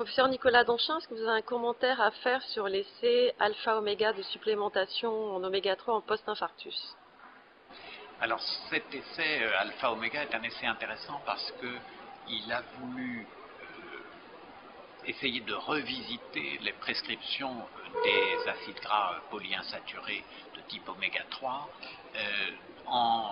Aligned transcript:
Professeur 0.00 0.28
Nicolas 0.28 0.64
Donchin, 0.64 0.96
est-ce 0.96 1.08
que 1.08 1.12
vous 1.12 1.28
avez 1.28 1.40
un 1.40 1.42
commentaire 1.42 2.00
à 2.00 2.10
faire 2.10 2.40
sur 2.44 2.66
l'essai 2.66 3.34
alpha-oméga 3.38 4.14
de 4.14 4.22
supplémentation 4.22 5.12
en 5.36 5.44
oméga 5.44 5.76
3 5.76 5.96
en 5.96 6.00
post-infarctus? 6.00 6.96
Alors 8.22 8.40
cet 8.70 8.94
essai 8.94 9.42
euh, 9.42 9.60
alpha-oméga 9.60 10.22
est 10.22 10.34
un 10.34 10.42
essai 10.42 10.64
intéressant 10.64 11.20
parce 11.26 11.52
qu'il 11.60 12.50
a 12.50 12.62
voulu 12.78 13.26
euh, 13.26 13.66
essayer 15.04 15.40
de 15.40 15.52
revisiter 15.52 16.58
les 16.62 16.72
prescriptions 16.72 17.58
euh, 17.58 18.02
des 18.02 18.48
acides 18.48 18.80
gras 18.80 19.16
polyinsaturés 19.30 20.24
de 20.56 20.62
type 20.62 20.88
oméga 20.88 21.24
3 21.28 21.68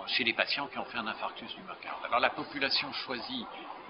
chez 0.05 0.23
les 0.23 0.33
patients 0.33 0.67
qui 0.67 0.77
ont 0.77 0.85
fait 0.85 0.99
un 0.99 1.07
infarctus 1.07 1.49
du 1.55 1.61
myocarde. 1.63 2.05
Alors 2.05 2.19
la 2.19 2.29
population 2.29 2.93
choisie 2.93 3.47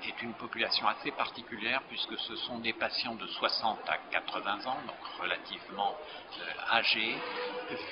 est 0.07 0.21
une 0.21 0.33
population 0.33 0.87
assez 0.87 1.11
particulière 1.11 1.81
puisque 1.89 2.17
ce 2.19 2.35
sont 2.37 2.59
des 2.59 2.73
patients 2.73 3.15
de 3.15 3.27
60 3.27 3.79
à 3.87 3.97
80 4.11 4.65
ans, 4.67 4.77
donc 4.87 5.21
relativement 5.21 5.95
euh, 6.39 6.75
âgés, 6.77 7.15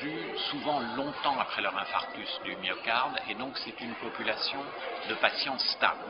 vus 0.01 0.37
souvent 0.49 0.79
longtemps 0.95 1.39
après 1.39 1.61
leur 1.61 1.77
infarctus 1.77 2.39
du 2.43 2.55
myocarde, 2.57 3.19
et 3.29 3.35
donc 3.35 3.57
c'est 3.59 3.79
une 3.81 3.93
population 3.95 4.63
de 5.09 5.15
patients 5.15 5.59
stables. 5.59 6.05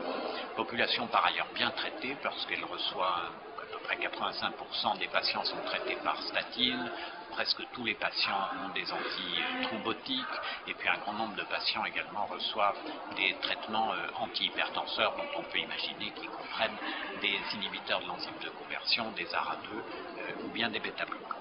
Population 0.56 1.06
par 1.08 1.26
ailleurs 1.26 1.48
bien 1.54 1.70
traitée 1.70 2.16
parce 2.22 2.44
qu'elle 2.46 2.64
reçoit 2.64 3.30
peu 3.68 3.78
près 3.78 3.96
85% 3.96 4.98
des 4.98 5.08
patients 5.08 5.44
sont 5.44 5.62
traités 5.66 5.96
par 6.02 6.20
statine, 6.22 6.90
presque 7.30 7.62
tous 7.72 7.84
les 7.84 7.94
patients 7.94 8.48
ont 8.64 8.74
des 8.74 8.86
antithrombotiques 8.92 10.24
et 10.66 10.74
puis 10.74 10.88
un 10.88 10.98
grand 10.98 11.12
nombre 11.12 11.36
de 11.36 11.44
patients 11.44 11.84
également 11.84 12.26
reçoivent 12.26 12.78
des 13.16 13.36
traitements 13.42 13.92
euh, 13.92 14.08
antihypertenseurs 14.16 15.14
dont 15.16 15.38
on 15.38 15.42
peut 15.44 15.58
imaginer 15.58 16.10
qu'ils 16.12 16.30
comprennent 16.30 16.78
des 17.20 17.38
inhibiteurs 17.54 18.00
de 18.00 18.06
l'enzyme 18.06 18.38
de 18.42 18.50
conversion, 18.50 19.10
des 19.12 19.26
ARA2 19.26 19.68
euh, 19.70 20.44
ou 20.44 20.48
bien 20.48 20.68
des 20.68 20.80
bêta-bloquants. 20.80 21.36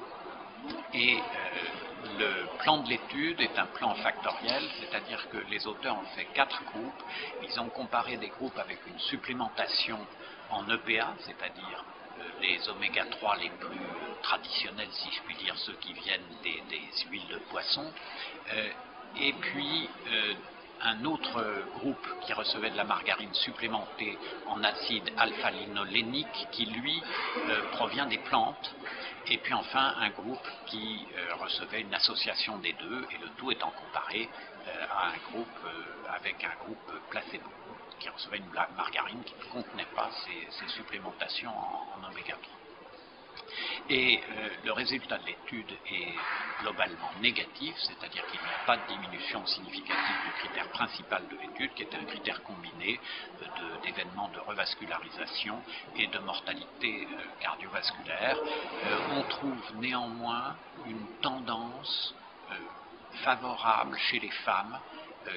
Et 0.93 1.17
euh, 1.17 2.17
le 2.19 2.57
plan 2.59 2.77
de 2.77 2.89
l'étude 2.89 3.41
est 3.41 3.57
un 3.57 3.65
plan 3.67 3.93
factoriel, 3.95 4.63
c'est-à-dire 4.79 5.27
que 5.29 5.37
les 5.49 5.65
auteurs 5.67 5.97
ont 5.97 6.15
fait 6.15 6.25
quatre 6.33 6.63
groupes. 6.65 7.03
Ils 7.43 7.59
ont 7.59 7.69
comparé 7.69 8.17
des 8.17 8.29
groupes 8.29 8.57
avec 8.57 8.79
une 8.87 8.99
supplémentation 8.99 9.99
en 10.49 10.67
EPA, 10.69 11.13
c'est-à-dire 11.25 11.83
les 12.41 12.69
oméga 12.69 13.05
3 13.05 13.37
les 13.37 13.49
plus 13.49 13.79
traditionnels, 14.21 14.89
si 14.91 15.09
je 15.11 15.21
puis 15.23 15.35
dire, 15.35 15.55
ceux 15.57 15.73
qui 15.73 15.93
viennent 15.93 16.21
des, 16.43 16.61
huiles 17.09 17.27
de 17.29 17.39
poisson, 17.49 17.85
euh, 18.53 18.69
et 19.19 19.33
puis 19.33 19.89
euh, 20.07 20.33
un 20.81 21.05
autre 21.05 21.43
groupe 21.79 22.07
qui 22.21 22.33
recevait 22.33 22.69
de 22.69 22.77
la 22.77 22.83
margarine 22.83 23.33
supplémentée 23.33 24.17
en 24.47 24.63
acide 24.63 25.11
alpha-linolénique 25.17 26.47
qui 26.51 26.65
lui 26.65 27.01
euh, 27.37 27.61
provient 27.71 28.05
des 28.05 28.19
plantes. 28.19 28.75
Et 29.27 29.37
puis 29.37 29.53
enfin 29.53 29.95
un 29.99 30.09
groupe 30.09 30.47
qui 30.67 31.05
recevait 31.41 31.81
une 31.81 31.93
association 31.93 32.57
des 32.59 32.73
deux 32.73 33.05
et 33.11 33.17
le 33.17 33.27
tout 33.37 33.51
étant 33.51 33.71
comparé 33.71 34.29
à 34.89 35.07
un 35.07 35.31
groupe 35.31 35.59
avec 36.07 36.41
un 36.45 36.63
groupe 36.63 36.91
placebo 37.09 37.49
qui 37.99 38.07
recevait 38.09 38.37
une 38.37 38.51
margarine 38.77 39.23
qui 39.23 39.33
ces, 40.49 40.67
supplémentations 40.67 41.51
en, 41.51 42.09
oméga 42.09 42.35
3. 42.41 42.57
Et 43.89 44.19
euh, 44.19 44.49
le 44.65 44.71
résultat 44.73 45.17
de 45.19 45.25
l'étude 45.25 45.71
est 45.89 46.13
globalement 46.61 47.11
négatif, 47.21 47.75
c'est-à-dire 47.77 48.25
qu'il 48.27 48.39
n'y 48.41 48.47
a 48.47 48.65
pas 48.65 48.77
de 48.77 48.87
diminution 48.87 49.45
significative 49.45 50.15
du 50.25 50.31
critère 50.39 50.69
principal 50.69 51.23
de 51.29 51.37
l'étude, 51.37 51.73
qui 51.73 51.83
est 51.83 51.95
un 51.95 52.03
critère 52.05 52.43
combiné 52.43 52.99
euh, 53.41 53.45
d'événements 53.83 54.29
de, 54.29 54.39
revascularisation 54.39 55.61
et 55.95 56.07
de 56.07 56.19
mortalité 56.19 57.07
euh, 57.09 57.23
cardiovasculaire. 57.39 58.37
on 59.11 59.23
trouve 59.23 59.75
néanmoins 59.75 60.55
une 60.85 61.05
tendance 61.21 62.13
favorable 63.23 63.97
chez 63.97 64.19
les 64.19 64.29
femmes 64.29 64.77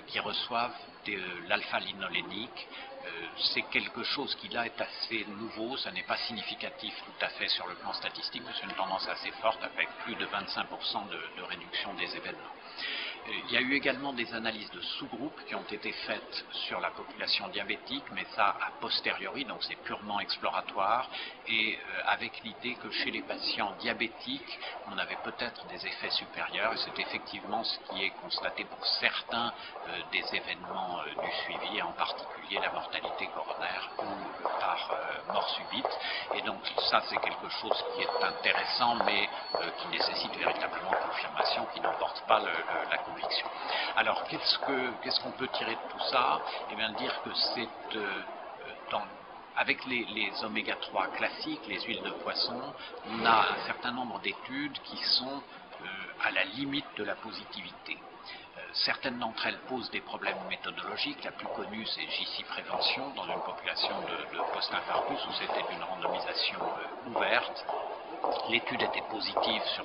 qui 0.06 0.19
reçoivent 0.21 0.77
de 1.06 1.49
l'alpha-linolénique. 1.49 2.69
Euh, 3.06 3.27
c'est 3.55 3.62
quelque 3.62 4.03
chose 4.05 4.34
qui 4.37 4.49
là 4.49 4.67
est 4.67 4.81
assez 4.81 5.25
nouveau, 5.39 5.77
ça 5.78 5.91
n'est 5.91 6.03
pas 6.03 6.19
significatif 6.28 6.95
tout 7.05 7.25
à 7.25 7.28
fait 7.31 7.49
sur 7.49 7.67
le 7.67 7.75
plan 7.77 7.93
statistique, 7.95 8.43
mais 8.45 8.53
c'est 8.59 8.67
une 8.67 8.77
tendance 8.77 9.09
assez 9.09 9.31
forte 9.43 9.62
avec 9.65 9.89
plus 10.05 10.15
de 10.17 10.27
25% 10.27 11.09
de 11.09 11.43
réduction 11.43 11.95
des 11.95 12.17
événements. 12.17 12.55
Il 13.26 13.53
y 13.53 13.56
a 13.56 13.60
eu 13.60 13.75
également 13.75 14.12
des 14.12 14.32
analyses 14.34 14.70
de 14.70 14.81
sous-groupes 14.81 15.44
qui 15.47 15.54
ont 15.54 15.64
été 15.70 15.92
faites 15.92 16.44
sur 16.53 16.81
la 16.81 16.91
population 16.91 17.48
diabétique, 17.48 18.04
mais 18.12 18.25
ça 18.34 18.56
a 18.60 18.70
posteriori, 18.81 19.44
donc 19.44 19.62
c'est 19.62 19.76
purement 19.82 20.20
exploratoire, 20.20 21.08
et 21.47 21.78
euh, 21.78 22.03
avec 22.06 22.42
l'idée 22.42 22.76
que 22.76 22.91
chez 22.91 23.10
les 23.10 23.22
patients 23.22 23.72
diabétiques, 23.80 24.59
on 24.91 24.97
avait 24.97 25.19
peut-être 25.22 25.66
des 25.66 25.86
effets 25.86 26.10
supérieurs, 26.10 26.72
et 26.72 26.76
c'est 26.78 26.98
effectivement 26.98 27.62
ce 27.62 27.78
qui 27.91 28.04
est 28.04 28.10
constaté 28.22 28.64
pour 28.64 28.84
certains 28.86 29.53
euh, 29.88 30.00
des 30.12 30.25
événements 30.34 31.00
euh, 31.00 31.22
du 31.22 31.32
suivi, 31.44 31.82
en 31.82 31.92
particulier 31.92 32.59
la 32.60 32.72
mortalité 32.72 33.26
coronaire 33.28 33.91
ou 33.98 34.59
par 34.60 34.91
mort 35.32 35.48
subite. 35.50 35.98
Et 36.34 36.42
donc 36.42 36.60
ça, 36.91 37.03
c'est 37.09 37.16
quelque 37.19 37.48
chose 37.48 37.84
qui 37.94 38.03
est 38.03 38.25
intéressant, 38.25 38.97
mais 39.04 39.28
qui 39.78 39.88
nécessite 39.88 40.34
véritablement 40.36 40.91
confirmation, 40.91 41.66
qui 41.75 41.80
n'emporte 41.80 42.22
pas 42.26 42.41
la 42.41 42.98
Alors, 43.97 44.25
qu'est-ce 44.25 45.21
qu'on 45.21 45.31
peut 45.32 45.48
tirer 45.48 45.75
de 45.75 45.93
tout 45.93 46.04
ça? 46.10 46.41
Eh 46.71 46.76
bien, 46.76 46.91
dire 46.93 47.21
que 47.22 47.31
c'est 47.54 47.69
euh, 47.97 48.22
avec 49.56 49.84
les, 49.87 50.32
oméga 50.43 50.75
3 50.76 51.09
classiques, 51.09 51.66
les 51.69 51.81
huiles 51.82 52.03
de 52.03 52.10
poisson, 52.22 52.60
on 53.10 53.26
a 53.26 53.47
un 53.53 53.66
certain 53.66 53.93
nombre 53.93 54.19
d'études 54.21 54.78
qui 54.84 54.97
sont 54.97 55.43
euh, 55.82 55.87
à 56.25 56.31
la 56.31 56.44
limite 56.44 56.87
de 56.97 57.04
la 57.04 57.15
positivité. 57.16 57.98
Euh, 58.56 58.60
certaines 58.72 59.19
d'entre 59.19 59.47
elles 59.47 59.60
posent 59.69 59.91
des 59.91 60.00
problèmes 60.00 60.38
méthodologiques. 60.48 61.22
La 61.25 61.32
plus 61.32 61.47
connue, 61.48 61.84
c'est 61.87 62.03
JC 62.03 62.44
Prévention, 62.48 63.10
dans 63.15 63.27
une 63.27 63.42
population 63.42 63.94
de, 64.00 64.37
de 64.37 64.42
post-infarctus, 64.53 65.27
où 65.27 65.32
c'était 65.32 65.75
une 65.75 65.82
randomisation 65.82 66.59
ouverte. 67.06 67.65
L'étude 68.48 68.82
était 68.82 69.04
positive 69.10 69.62
sur 69.62 69.78